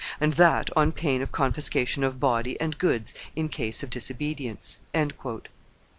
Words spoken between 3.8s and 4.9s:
of disobedience."